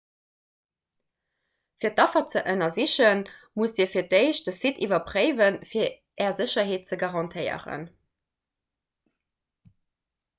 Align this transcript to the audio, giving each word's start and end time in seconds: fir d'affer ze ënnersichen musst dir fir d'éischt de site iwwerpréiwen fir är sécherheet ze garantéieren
fir 1.81 1.91
d'affer 1.97 2.23
ze 2.31 2.41
ënnersichen 2.53 3.21
musst 3.61 3.81
dir 3.81 3.89
fir 3.91 4.07
d'éischt 4.13 4.49
de 4.49 4.53
site 4.55 4.83
iwwerpréiwen 4.87 5.59
fir 5.73 5.85
är 6.29 6.33
sécherheet 6.39 6.91
ze 6.93 6.99
garantéieren 7.05 7.85